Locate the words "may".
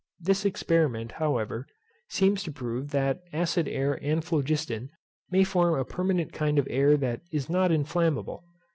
5.29-5.43